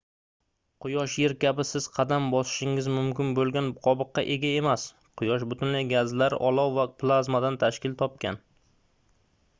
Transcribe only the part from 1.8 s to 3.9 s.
qadam bosishingiz mumkin boʻlgan